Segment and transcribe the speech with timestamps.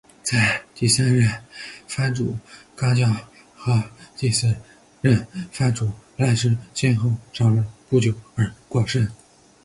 [0.23, 1.29] 在第三任
[1.87, 2.35] 藩主
[2.75, 3.05] 纲教
[3.55, 3.83] 和
[4.17, 4.55] 第四
[5.01, 9.07] 任藩主赖织先后上任不久而过身。